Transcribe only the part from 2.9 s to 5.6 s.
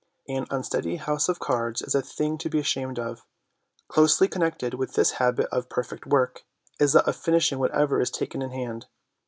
of. Closely connected with this habit